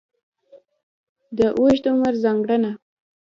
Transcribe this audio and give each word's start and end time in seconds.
د 1.37 1.39
اوږد 1.57 1.85
عمر 1.91 2.13
ځانګړنه. 2.23 2.71